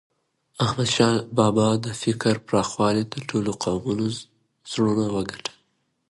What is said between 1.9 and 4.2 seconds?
فکر پراخوالي د ټولو قومونو